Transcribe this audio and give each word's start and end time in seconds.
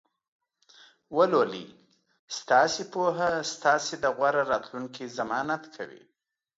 ولولئ! 1.17 1.61
ستاسې 2.37 2.83
پوهه 2.93 3.29
ستاسې 3.53 3.93
د 4.03 4.05
غوره 4.17 4.41
راتلونکي 4.51 5.03
ضمانت 5.17 5.63
کوي. 5.75 6.03